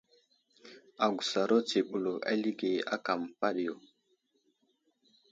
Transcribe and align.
Agusaro 1.05 1.57
tsiɓlo 1.67 2.13
alige 2.31 2.69
áka 2.93 3.11
məpaɗiyo. 3.21 3.75